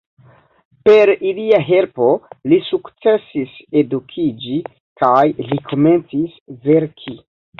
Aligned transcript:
Per 0.87 1.09
ilia 1.31 1.59
helpo 1.65 2.07
li 2.53 2.57
sukcesis 2.69 3.53
edukiĝi, 3.83 4.57
kaj 5.03 5.23
li 5.51 5.61
komencis 5.73 6.43
verki. 6.69 7.17